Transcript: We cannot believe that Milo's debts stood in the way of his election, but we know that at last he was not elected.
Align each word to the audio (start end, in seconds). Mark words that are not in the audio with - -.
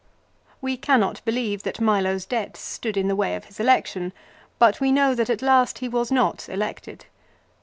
We 0.61 0.77
cannot 0.77 1.23
believe 1.25 1.61
that 1.61 1.79
Milo's 1.79 2.25
debts 2.25 2.59
stood 2.59 2.97
in 2.97 3.07
the 3.07 3.15
way 3.15 3.35
of 3.35 3.45
his 3.45 3.59
election, 3.59 4.13
but 4.57 4.79
we 4.81 4.91
know 4.91 5.13
that 5.13 5.29
at 5.29 5.43
last 5.43 5.77
he 5.77 5.87
was 5.87 6.11
not 6.11 6.49
elected. 6.49 7.05